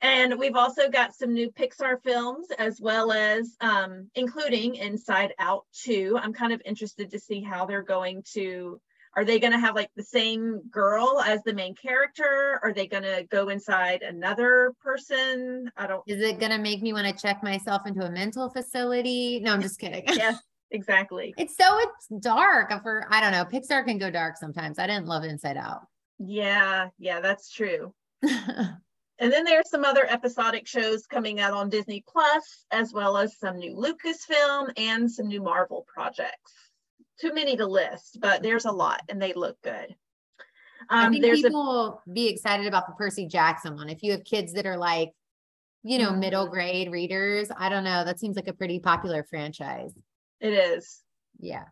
And 0.00 0.38
we've 0.38 0.54
also 0.54 0.88
got 0.88 1.14
some 1.14 1.34
new 1.34 1.50
Pixar 1.50 2.02
films 2.02 2.48
as 2.58 2.80
well 2.80 3.10
as 3.12 3.56
um, 3.60 4.08
including 4.14 4.76
Inside 4.76 5.32
Out 5.38 5.64
2. 5.82 6.18
I'm 6.22 6.32
kind 6.32 6.52
of 6.52 6.62
interested 6.64 7.10
to 7.10 7.18
see 7.18 7.42
how 7.42 7.66
they're 7.66 7.82
going 7.82 8.22
to, 8.34 8.80
are 9.16 9.24
they 9.24 9.40
going 9.40 9.52
to 9.52 9.58
have 9.58 9.74
like 9.74 9.90
the 9.96 10.04
same 10.04 10.60
girl 10.70 11.20
as 11.26 11.42
the 11.42 11.52
main 11.52 11.74
character? 11.74 12.60
Are 12.62 12.72
they 12.72 12.86
going 12.86 13.02
to 13.02 13.26
go 13.28 13.48
inside 13.48 14.02
another 14.02 14.72
person? 14.80 15.68
I 15.76 15.88
don't. 15.88 16.04
Is 16.06 16.22
it 16.22 16.38
going 16.38 16.52
to 16.52 16.58
make 16.58 16.80
me 16.80 16.92
want 16.92 17.08
to 17.08 17.20
check 17.20 17.42
myself 17.42 17.82
into 17.84 18.06
a 18.06 18.10
mental 18.10 18.48
facility? 18.50 19.40
No, 19.40 19.52
I'm 19.52 19.62
just 19.62 19.80
kidding. 19.80 20.04
yes, 20.06 20.40
exactly. 20.70 21.34
It's 21.36 21.56
so 21.56 21.78
it's 21.80 22.22
dark 22.22 22.70
for, 22.82 23.04
I 23.10 23.20
don't 23.20 23.32
know, 23.32 23.44
Pixar 23.44 23.84
can 23.84 23.98
go 23.98 24.12
dark 24.12 24.36
sometimes. 24.36 24.78
I 24.78 24.86
didn't 24.86 25.06
love 25.06 25.24
Inside 25.24 25.56
Out. 25.56 25.80
Yeah, 26.20 26.90
yeah, 26.98 27.20
that's 27.20 27.50
true. 27.50 27.92
And 29.20 29.32
then 29.32 29.44
there's 29.44 29.68
some 29.68 29.84
other 29.84 30.06
episodic 30.08 30.66
shows 30.66 31.06
coming 31.06 31.40
out 31.40 31.52
on 31.52 31.68
Disney 31.68 32.04
Plus, 32.06 32.64
as 32.70 32.92
well 32.92 33.16
as 33.16 33.36
some 33.38 33.56
new 33.58 33.74
Lucasfilm 33.74 34.70
and 34.76 35.10
some 35.10 35.26
new 35.26 35.42
Marvel 35.42 35.84
projects. 35.92 36.52
Too 37.20 37.34
many 37.34 37.56
to 37.56 37.66
list, 37.66 38.18
but 38.20 38.42
there's 38.42 38.64
a 38.64 38.70
lot 38.70 39.02
and 39.08 39.20
they 39.20 39.32
look 39.32 39.60
good. 39.62 39.94
I 40.88 41.06
Um, 41.06 41.12
think 41.12 41.24
there's 41.24 41.40
a, 41.40 41.48
people 41.48 41.64
will 41.64 42.02
be 42.12 42.28
excited 42.28 42.66
about 42.66 42.86
the 42.86 42.94
Percy 42.94 43.26
Jackson 43.26 43.74
one. 43.74 43.88
If 43.90 44.04
you 44.04 44.12
have 44.12 44.22
kids 44.22 44.52
that 44.52 44.66
are 44.66 44.76
like, 44.76 45.10
you 45.82 45.98
know, 45.98 46.12
middle 46.12 46.46
Mhm. 46.46 46.50
grade 46.50 46.92
readers, 46.92 47.50
I 47.56 47.68
don't 47.68 47.84
know. 47.84 48.04
That 48.04 48.20
seems 48.20 48.36
like 48.36 48.46
a 48.48 48.52
pretty 48.52 48.78
popular 48.78 49.24
franchise. 49.24 49.92
it 50.40 50.52
is. 50.52 51.02
Yeah. 51.40 51.64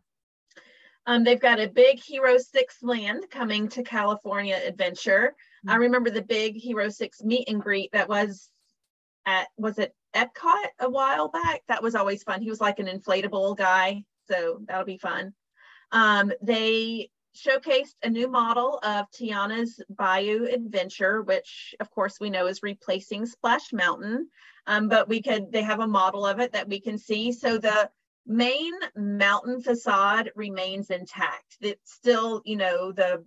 Um, 1.07 1.23
they've 1.23 1.39
got 1.41 1.61
a 1.61 1.69
big 1.69 2.01
Hero 2.01 2.37
Six 2.37 2.83
land 2.83 3.31
coming 3.31 3.69
to 3.69 3.85
California 3.85 4.57
Adventure. 4.67 5.37
I 5.69 5.77
remember 5.77 6.11
the 6.11 6.23
big 6.23 6.57
Hero 6.57 6.89
Six 6.89 7.23
meet 7.23 7.49
and 7.49 7.61
greet 7.61 7.93
that 7.93 8.09
was 8.09 8.51
at 9.25 9.49
was 9.57 9.79
it 9.79 9.95
Epcot 10.15 10.67
a 10.81 10.89
while 10.89 11.29
back? 11.29 11.63
That 11.69 11.83
was 11.83 11.95
always 11.95 12.23
fun. 12.23 12.43
He 12.43 12.51
was 12.51 12.61
like 12.61 12.79
an 12.79 12.87
inflatable 12.87 13.57
guy, 13.57 14.05
so 14.29 14.61
that'll 14.67 14.85
be 14.85 14.99
fun. 14.99 15.35
Um, 15.93 16.33
they 16.43 17.11
showcased 17.37 17.95
a 18.03 18.09
new 18.09 18.29
model 18.29 18.81
of 18.83 19.11
Tiana's 19.11 19.83
Bayou 19.91 20.47
Adventure, 20.47 21.23
which 21.23 21.75
of 21.81 21.91
course 21.91 22.19
we 22.21 22.31
know 22.31 22.47
is 22.47 22.63
replacing 22.63 23.27
Splash 23.27 23.73
Mountain. 23.73 24.29
Um, 24.67 24.89
but 24.89 25.09
we 25.09 25.23
could 25.23 25.53
they 25.53 25.63
have 25.63 25.81
a 25.81 25.87
model 25.87 26.27
of 26.27 26.41
it 26.41 26.53
that 26.53 26.69
we 26.69 26.81
can 26.81 26.99
see. 26.99 27.33
So 27.33 27.59
the 27.59 27.91
main 28.27 28.73
mountain 28.97 29.61
facade 29.61 30.31
remains 30.35 30.91
intact. 30.91 31.57
It's 31.61 31.93
still, 31.93 32.43
you 32.45 32.57
know, 32.57 32.93
the 32.93 33.25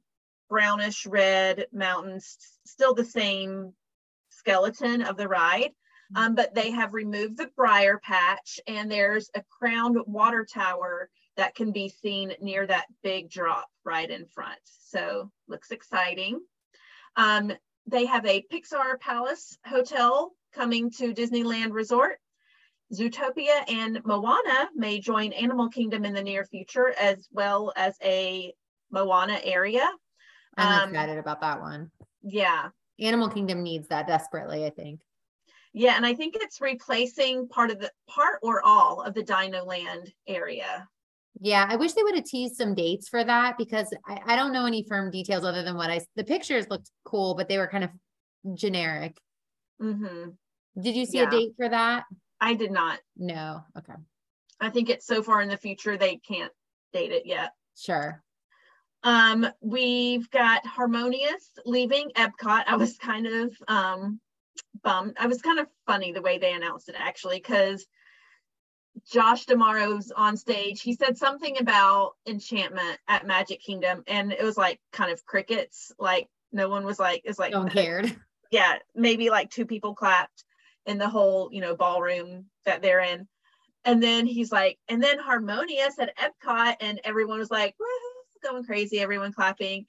brownish 0.50 1.06
red 1.06 1.68
mountains, 1.72 2.38
still 2.66 2.94
the 2.94 3.06
same 3.06 3.74
skeleton 4.30 5.02
of 5.02 5.18
the 5.18 5.28
ride. 5.28 5.72
Um, 6.16 6.34
but 6.34 6.56
they 6.56 6.72
have 6.72 6.94
removed 6.94 7.38
the 7.38 7.52
briar 7.56 8.00
patch 8.00 8.60
and 8.66 8.92
there's 8.92 9.30
a 9.36 9.44
crowned 9.60 9.98
water 10.08 10.44
tower 10.44 11.10
that 11.38 11.54
can 11.54 11.72
be 11.72 11.88
seen 11.88 12.34
near 12.42 12.66
that 12.66 12.88
big 13.04 13.30
drop 13.30 13.68
right 13.86 14.10
in 14.10 14.26
front. 14.26 14.60
So 14.66 15.32
looks 15.48 15.70
exciting. 15.72 16.40
Um, 17.16 17.52
they 17.86 18.06
have 18.06 18.26
a 18.26 18.44
Pixar 18.52 19.00
Place 19.00 19.58
Hotel 19.66 20.32
coming 20.54 20.90
to 20.92 21.14
Disneyland 21.14 21.74
Resort. 21.74 22.20
Zootopia 22.94 23.72
and 23.72 24.04
Moana 24.04 24.70
may 24.76 25.00
join 25.00 25.32
Animal 25.34 25.70
Kingdom 25.70 26.06
in 26.06 26.14
the 26.14 26.24
near 26.24 26.44
future, 26.44 26.90
as 27.00 27.28
well 27.32 27.72
as 27.76 27.96
a 28.04 28.52
Moana 28.92 29.40
area. 29.44 29.88
I'm 30.60 30.84
Um, 30.84 30.90
excited 30.90 31.18
about 31.18 31.42
that 31.42 31.62
one. 31.62 31.92
Yeah, 32.22 32.70
Animal 33.00 33.30
Kingdom 33.30 33.64
needs 33.64 33.88
that 33.88 34.08
desperately, 34.08 34.66
I 34.66 34.70
think. 34.72 35.02
yeah, 35.74 35.96
and 35.96 36.06
I 36.06 36.14
think 36.14 36.36
it's 36.38 36.60
replacing 36.62 37.48
part 37.48 37.72
of 37.72 37.80
the 37.80 37.92
part 38.10 38.40
or 38.42 38.62
all 38.66 39.02
of 39.02 39.14
the 39.14 39.24
Dino 39.24 39.64
Land 39.66 40.12
area. 40.28 40.88
Yeah, 41.42 41.66
I 41.70 41.76
wish 41.78 41.94
they 41.94 42.04
would 42.04 42.16
have 42.16 42.26
teased 42.26 42.56
some 42.58 42.76
dates 42.76 43.08
for 43.08 43.24
that 43.24 43.58
because 43.58 43.94
I, 44.06 44.20
I 44.26 44.36
don't 44.36 44.52
know 44.52 44.66
any 44.66 44.84
firm 44.84 45.10
details 45.12 45.46
other 45.46 45.64
than 45.64 45.78
what 45.78 45.90
I 45.90 46.02
the 46.16 46.24
pictures 46.24 46.70
looked 46.70 46.92
cool, 47.06 47.36
but 47.36 47.48
they 47.48 47.58
were 47.58 47.68
kind 47.68 47.84
of 47.86 47.92
generic. 48.56 49.18
Mm-hmm. 49.82 50.32
Did 50.82 50.96
you 50.96 51.06
see 51.06 51.20
Yeah. 51.20 51.28
a 51.28 51.32
date 51.32 51.52
for 51.56 51.70
that? 51.70 52.04
I 52.42 52.54
did 52.56 52.72
not. 52.72 53.00
No. 53.16 53.64
Okay. 53.78 53.94
I 54.60 54.70
think 54.70 54.90
it's 54.90 55.06
so 55.08 55.24
far 55.24 55.42
in 55.42 55.48
the 55.50 55.56
future 55.58 55.96
they 55.98 56.18
can't 56.18 56.52
date 56.92 57.12
it 57.12 57.26
yet. 57.26 57.54
Sure. 57.78 58.22
Um, 59.04 59.48
we've 59.62 60.30
got 60.30 60.66
Harmonious 60.66 61.52
leaving 61.66 62.12
Epcot. 62.16 62.64
I 62.68 62.76
was 62.76 62.98
kind 62.98 63.28
of 63.28 63.56
um 63.68 64.20
bummed. 64.84 65.16
I 65.20 65.28
was 65.28 65.42
kind 65.42 65.60
of 65.60 65.68
funny 65.86 66.12
the 66.12 66.22
way 66.22 66.38
they 66.38 66.54
announced 66.54 66.90
it 66.90 66.96
actually, 66.98 67.38
because 67.38 67.86
Josh 69.12 69.46
D'Amaro's 69.46 70.12
on 70.12 70.38
stage. 70.38 70.82
He 70.82 70.94
said 70.94 71.18
something 71.18 71.58
about 71.60 72.14
enchantment 72.28 72.98
at 73.08 73.26
Magic 73.26 73.62
Kingdom, 73.62 74.04
and 74.08 74.32
it 74.32 74.44
was 74.44 74.58
like 74.58 74.80
kind 74.92 75.12
of 75.12 75.26
crickets. 75.26 75.92
Like 76.00 76.28
no 76.52 76.70
one 76.70 76.86
was 76.86 77.00
like, 77.00 77.22
it's 77.26 77.40
like 77.40 77.54
No 77.54 77.60
one 77.60 77.70
cared. 77.70 78.16
yeah, 78.52 78.78
maybe 78.96 79.30
like 79.30 79.50
two 79.50 79.66
people 79.66 79.96
clapped 79.96 80.44
in 80.86 80.98
the 80.98 81.10
whole, 81.10 81.50
you 81.52 81.62
know, 81.62 81.76
ballroom 81.76 82.46
that 82.66 82.82
they're 82.82 83.02
in. 83.02 83.28
And 83.86 84.04
then 84.04 84.26
he's 84.26 84.52
like, 84.52 84.78
and 84.90 85.02
then 85.02 85.20
Harmonious 85.20 86.00
at 86.00 86.14
Epcot, 86.18 86.76
and 86.82 87.00
everyone 87.04 87.40
was 87.40 87.52
like, 87.52 87.76
Woo-hoo, 87.80 88.09
going 88.42 88.64
crazy, 88.64 89.00
everyone 89.00 89.34
clapping. 89.34 89.86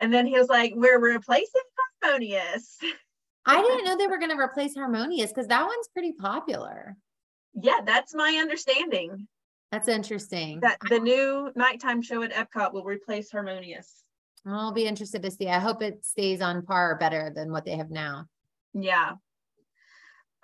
And 0.00 0.12
then 0.12 0.26
he 0.26 0.38
was 0.38 0.48
like, 0.48 0.72
we're 0.74 0.98
replacing 1.00 1.62
Harmonious. 2.02 2.78
I 3.46 3.60
didn't 3.60 3.84
know 3.84 3.96
they 3.96 4.06
were 4.06 4.18
going 4.18 4.30
to 4.30 4.38
replace 4.38 4.74
Harmonious 4.74 5.30
because 5.30 5.48
that 5.48 5.66
one's 5.66 5.88
pretty 5.92 6.12
popular. 6.12 6.96
yeah, 7.54 7.80
that's 7.84 8.14
my 8.14 8.38
understanding. 8.40 9.28
That's 9.70 9.88
interesting. 9.88 10.60
That 10.60 10.78
the 10.88 10.98
new 10.98 11.50
nighttime 11.56 12.00
show 12.00 12.22
at 12.22 12.32
Epcot 12.32 12.72
will 12.72 12.84
replace 12.84 13.30
Harmonious. 13.30 14.02
I'll 14.46 14.72
be 14.72 14.86
interested 14.86 15.22
to 15.22 15.30
see. 15.30 15.48
I 15.48 15.58
hope 15.58 15.82
it 15.82 16.04
stays 16.04 16.40
on 16.40 16.64
par 16.64 16.92
or 16.92 16.96
better 16.96 17.32
than 17.34 17.50
what 17.50 17.64
they 17.64 17.76
have 17.76 17.90
now. 17.90 18.26
Yeah. 18.72 19.12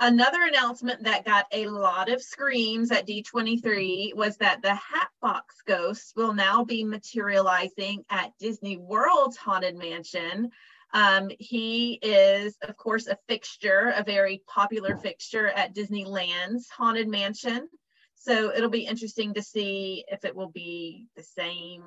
Another 0.03 0.45
announcement 0.45 1.05
that 1.05 1.27
got 1.27 1.45
a 1.53 1.67
lot 1.67 2.09
of 2.11 2.23
screams 2.23 2.91
at 2.91 3.07
D23 3.07 4.15
was 4.15 4.39
that 4.39 4.63
the 4.63 4.75
Hatbox 4.75 5.57
Ghost 5.67 6.15
will 6.17 6.33
now 6.33 6.65
be 6.65 6.85
materializing 6.85 8.03
at 8.09 8.33
Disney 8.39 8.79
World's 8.79 9.37
Haunted 9.37 9.77
Mansion. 9.77 10.53
Um, 10.95 11.31
he 11.39 11.99
is, 12.01 12.57
of 12.63 12.79
course, 12.79 13.09
a 13.09 13.19
fixture, 13.29 13.93
a 13.95 14.03
very 14.03 14.43
popular 14.49 14.97
fixture 14.97 15.49
at 15.49 15.75
Disneyland's 15.75 16.71
Haunted 16.71 17.07
Mansion. 17.07 17.69
So 18.15 18.55
it'll 18.55 18.71
be 18.71 18.87
interesting 18.87 19.35
to 19.35 19.43
see 19.43 20.07
if 20.09 20.25
it 20.25 20.35
will 20.35 20.51
be 20.51 21.09
the 21.15 21.23
same 21.23 21.83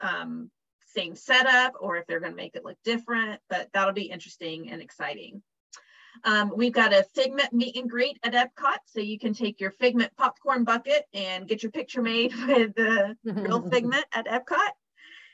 um, 0.00 0.50
same 0.94 1.14
setup 1.14 1.74
or 1.78 1.96
if 1.98 2.06
they're 2.06 2.20
going 2.20 2.32
to 2.32 2.36
make 2.36 2.56
it 2.56 2.64
look 2.64 2.78
different, 2.84 3.40
but 3.50 3.68
that'll 3.74 3.92
be 3.92 4.10
interesting 4.10 4.70
and 4.70 4.80
exciting. 4.80 5.42
Um, 6.24 6.52
we've 6.54 6.72
got 6.72 6.92
a 6.92 7.02
Figment 7.14 7.52
meet 7.52 7.76
and 7.76 7.90
greet 7.90 8.18
at 8.22 8.34
Epcot, 8.34 8.78
so 8.86 9.00
you 9.00 9.18
can 9.18 9.34
take 9.34 9.60
your 9.60 9.70
Figment 9.70 10.14
popcorn 10.16 10.64
bucket 10.64 11.04
and 11.14 11.48
get 11.48 11.62
your 11.62 11.72
picture 11.72 12.02
made 12.02 12.34
with 12.46 12.74
the 12.74 13.16
real 13.24 13.62
Figment 13.70 14.04
at 14.12 14.26
Epcot. 14.26 14.70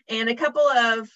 And 0.09 0.29
a 0.29 0.35
couple 0.35 0.63
of 0.63 1.11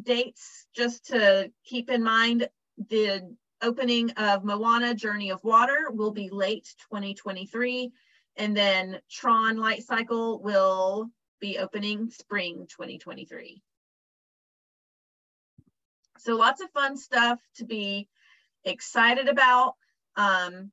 dates 0.00 0.66
just 0.74 1.06
to 1.06 1.50
keep 1.64 1.90
in 1.90 2.02
mind. 2.02 2.48
The 2.90 3.34
opening 3.62 4.10
of 4.12 4.44
Moana 4.44 4.94
Journey 4.94 5.30
of 5.30 5.42
Water 5.44 5.90
will 5.90 6.10
be 6.10 6.28
late 6.30 6.74
2023. 6.90 7.92
And 8.36 8.56
then 8.56 9.00
Tron 9.10 9.56
Light 9.56 9.84
Cycle 9.84 10.42
will 10.42 11.08
be 11.40 11.58
opening 11.58 12.10
spring 12.10 12.66
2023. 12.68 13.62
So 16.18 16.36
lots 16.36 16.60
of 16.60 16.70
fun 16.70 16.96
stuff 16.96 17.38
to 17.56 17.64
be 17.64 18.08
excited 18.64 19.28
about. 19.28 19.74
Um, 20.16 20.70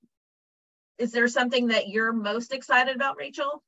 is 0.97 1.11
there 1.11 1.27
something 1.27 1.67
that 1.67 1.87
you're 1.89 2.13
most 2.13 2.53
excited 2.53 2.95
about, 2.95 3.17
Rachel? 3.17 3.63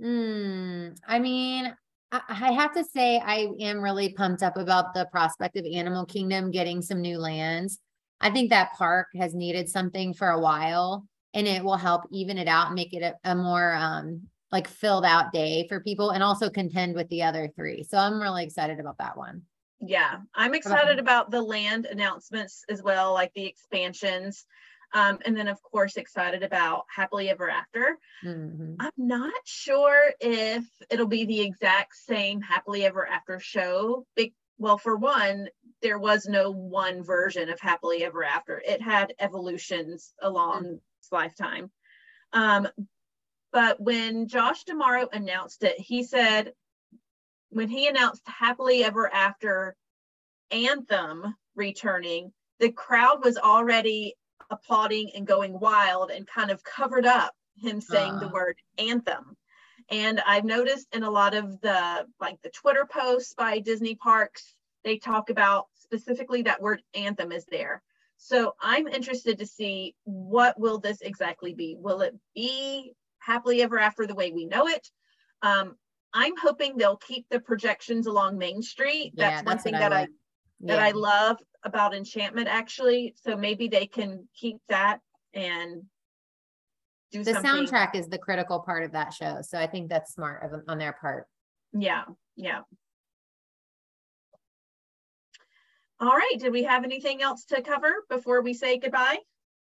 Hmm. 0.00 0.88
I 1.06 1.18
mean, 1.18 1.74
I, 2.12 2.52
have 2.52 2.72
to 2.74 2.84
say 2.84 3.18
I 3.18 3.48
am 3.60 3.80
really 3.80 4.12
pumped 4.12 4.42
up 4.42 4.56
about 4.56 4.94
the 4.94 5.06
prospect 5.10 5.56
of 5.56 5.66
Animal 5.66 6.06
Kingdom 6.06 6.50
getting 6.50 6.80
some 6.82 7.00
new 7.00 7.18
lands. 7.18 7.78
I 8.20 8.30
think 8.30 8.50
that 8.50 8.72
park 8.74 9.08
has 9.18 9.34
needed 9.34 9.68
something 9.68 10.14
for 10.14 10.28
a 10.28 10.40
while 10.40 11.06
and 11.34 11.46
it 11.46 11.62
will 11.62 11.76
help 11.76 12.02
even 12.10 12.38
it 12.38 12.48
out 12.48 12.66
and 12.66 12.74
make 12.74 12.94
it 12.94 13.02
a, 13.02 13.14
a 13.30 13.34
more 13.34 13.74
um 13.74 14.22
like 14.52 14.68
filled 14.68 15.04
out 15.04 15.32
day 15.32 15.66
for 15.68 15.80
people 15.80 16.10
and 16.10 16.22
also 16.22 16.48
contend 16.48 16.94
with 16.94 17.08
the 17.08 17.22
other 17.24 17.50
three. 17.56 17.82
So 17.82 17.98
I'm 17.98 18.20
really 18.22 18.44
excited 18.44 18.78
about 18.78 18.98
that 18.98 19.16
one. 19.16 19.42
Yeah, 19.80 20.20
I'm 20.34 20.54
excited 20.54 20.98
about 20.98 21.30
the 21.30 21.42
land 21.42 21.86
announcements 21.86 22.64
as 22.68 22.82
well, 22.82 23.12
like 23.12 23.32
the 23.34 23.46
expansions. 23.46 24.46
Um, 24.94 25.18
and 25.24 25.36
then 25.36 25.48
of 25.48 25.60
course 25.62 25.96
excited 25.96 26.42
about 26.42 26.84
Happily 26.94 27.28
Ever 27.28 27.50
After. 27.50 27.98
Mhm. 28.24 28.76
I'm 28.78 28.92
not 28.96 29.34
sure 29.44 30.12
if 30.20 30.64
it'll 30.88 31.08
be 31.08 31.24
the 31.24 31.40
exact 31.40 31.96
same 31.96 32.40
Happily 32.40 32.84
Ever 32.84 33.06
After 33.06 33.38
show. 33.40 34.06
Big, 34.14 34.32
well, 34.58 34.78
for 34.78 34.96
one, 34.96 35.50
there 35.82 35.98
was 35.98 36.26
no 36.26 36.50
one 36.50 37.02
version 37.02 37.50
of 37.50 37.60
Happily 37.60 38.04
Ever 38.04 38.24
After. 38.24 38.62
It 38.64 38.80
had 38.80 39.12
evolutions 39.18 40.14
along 40.22 40.80
its 41.00 41.12
lifetime. 41.12 41.70
Um, 42.32 42.68
but 43.52 43.80
when 43.80 44.28
Josh 44.28 44.64
D'Amaro 44.64 45.08
announced 45.12 45.64
it, 45.64 45.78
he 45.78 46.04
said, 46.04 46.54
when 47.50 47.68
he 47.68 47.88
announced 47.88 48.22
Happily 48.26 48.84
Ever 48.84 49.12
After 49.12 49.76
Anthem 50.50 51.34
returning, 51.54 52.32
the 52.60 52.72
crowd 52.72 53.24
was 53.24 53.36
already 53.36 54.14
applauding 54.50 55.10
and 55.14 55.26
going 55.26 55.58
wild 55.58 56.10
and 56.10 56.26
kind 56.26 56.50
of 56.50 56.62
covered 56.62 57.06
up 57.06 57.34
him 57.56 57.80
saying 57.80 58.18
the 58.18 58.26
Ah. 58.26 58.32
word 58.32 58.58
anthem. 58.78 59.36
And 59.88 60.20
I've 60.20 60.44
noticed 60.44 60.88
in 60.94 61.02
a 61.04 61.10
lot 61.10 61.34
of 61.34 61.60
the 61.60 62.06
like 62.20 62.40
the 62.42 62.50
Twitter 62.50 62.86
posts 62.86 63.34
by 63.34 63.60
Disney 63.60 63.94
parks, 63.94 64.56
they 64.84 64.98
talk 64.98 65.30
about 65.30 65.66
specifically 65.74 66.42
that 66.42 66.60
word 66.60 66.82
anthem 66.94 67.32
is 67.32 67.44
there. 67.46 67.82
So 68.18 68.54
I'm 68.60 68.88
interested 68.88 69.38
to 69.38 69.46
see 69.46 69.94
what 70.04 70.58
will 70.58 70.78
this 70.78 71.00
exactly 71.02 71.54
be. 71.54 71.76
Will 71.78 72.00
it 72.02 72.14
be 72.34 72.94
happily 73.18 73.62
ever 73.62 73.78
after 73.78 74.06
the 74.06 74.14
way 74.14 74.30
we 74.30 74.46
know 74.46 74.66
it? 74.68 74.90
Um, 75.42 75.76
I'm 76.18 76.32
hoping 76.42 76.78
they'll 76.78 76.96
keep 76.96 77.26
the 77.28 77.38
projections 77.40 78.06
along 78.06 78.38
Main 78.38 78.62
Street. 78.62 79.12
That's, 79.16 79.42
Yeah, 79.42 79.46
one 79.46 79.58
thing 79.58 79.74
I 79.74 79.78
that 79.80 79.92
I 79.92 80.00
like. 80.00 80.10
that 80.60 80.78
I 80.80 80.90
love 80.92 81.36
about 81.62 81.94
Enchantment 81.94 82.48
actually. 82.48 83.14
So 83.22 83.36
maybe 83.36 83.68
they 83.68 83.86
can 83.86 84.26
keep 84.34 84.56
that 84.70 85.00
and 85.34 85.82
do 87.12 87.22
The 87.22 87.34
something. 87.34 87.66
soundtrack 87.66 87.94
is 87.94 88.08
the 88.08 88.16
critical 88.16 88.60
part 88.60 88.82
of 88.84 88.92
that 88.92 89.12
show. 89.12 89.40
So 89.42 89.58
I 89.58 89.66
think 89.66 89.90
that's 89.90 90.14
smart 90.14 90.42
of, 90.42 90.62
on 90.68 90.78
their 90.78 90.94
part. 90.98 91.26
Yeah, 91.74 92.04
yeah. 92.34 92.60
All 96.00 96.08
right, 96.16 96.36
did 96.38 96.52
we 96.52 96.62
have 96.64 96.82
anything 96.84 97.20
else 97.22 97.44
to 97.46 97.60
cover 97.60 97.92
before 98.08 98.40
we 98.40 98.54
say 98.54 98.78
goodbye? 98.78 99.18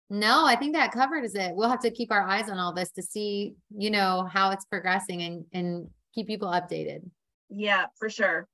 No, 0.10 0.46
I 0.46 0.56
think 0.56 0.74
that 0.76 0.92
covers 0.94 1.36
it. 1.36 1.54
We'll 1.54 1.70
have 1.70 1.82
to 1.82 1.92
keep 1.92 2.12
our 2.12 2.24
eyes 2.26 2.50
on 2.50 2.58
all 2.60 2.74
this 2.74 2.92
to 2.92 3.04
see, 3.04 3.56
you 3.78 3.92
know, 3.92 4.28
how 4.32 4.52
it's 4.52 4.66
progressing 4.66 5.22
and, 5.22 5.46
and 5.54 5.90
keep 6.20 6.28
people 6.28 6.50
updated. 6.50 7.10
Yeah, 7.50 7.86
for 7.96 8.10
sure. 8.10 8.48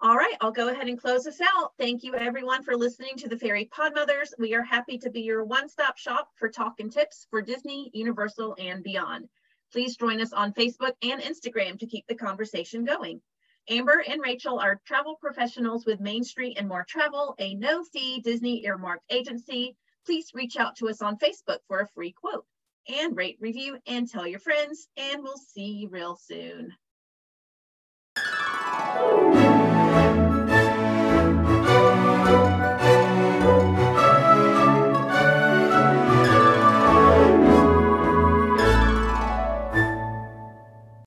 All 0.00 0.16
right, 0.16 0.36
I'll 0.40 0.52
go 0.52 0.68
ahead 0.68 0.88
and 0.88 0.98
close 0.98 1.24
this 1.24 1.40
out. 1.40 1.72
Thank 1.78 2.02
you 2.02 2.14
everyone 2.14 2.62
for 2.62 2.76
listening 2.76 3.16
to 3.16 3.28
the 3.28 3.36
Fairy 3.36 3.68
Podmothers. 3.76 4.30
We 4.38 4.54
are 4.54 4.62
happy 4.62 4.96
to 4.98 5.10
be 5.10 5.20
your 5.20 5.44
one-stop 5.44 5.98
shop 5.98 6.30
for 6.36 6.48
talk 6.48 6.80
and 6.80 6.90
tips 6.90 7.26
for 7.30 7.42
Disney, 7.42 7.90
Universal, 7.92 8.56
and 8.58 8.82
beyond. 8.82 9.28
Please 9.70 9.96
join 9.96 10.20
us 10.20 10.32
on 10.32 10.54
Facebook 10.54 10.92
and 11.02 11.20
Instagram 11.20 11.78
to 11.78 11.86
keep 11.86 12.06
the 12.06 12.14
conversation 12.14 12.84
going. 12.84 13.20
Amber 13.68 14.02
and 14.08 14.22
Rachel 14.22 14.58
are 14.58 14.80
travel 14.86 15.16
professionals 15.20 15.84
with 15.84 16.00
Main 16.00 16.24
Street 16.24 16.56
and 16.58 16.68
More 16.68 16.86
Travel, 16.88 17.34
a 17.38 17.54
no-fee 17.56 18.20
Disney 18.20 18.64
earmarked 18.64 19.04
agency. 19.10 19.76
Please 20.06 20.30
reach 20.32 20.56
out 20.56 20.74
to 20.76 20.88
us 20.88 21.02
on 21.02 21.18
Facebook 21.18 21.58
for 21.66 21.80
a 21.80 21.88
free 21.88 22.12
quote 22.12 22.46
and 22.88 23.16
rate, 23.16 23.38
review, 23.40 23.78
and 23.86 24.08
tell 24.08 24.26
your 24.26 24.40
friends, 24.40 24.88
and 24.96 25.22
we'll 25.22 25.36
see 25.36 25.72
you 25.72 25.88
real 25.88 26.16
soon. 26.16 26.72